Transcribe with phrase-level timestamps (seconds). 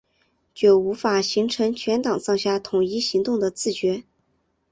[0.55, 4.01] 就无法形成全党上下统一行动的自觉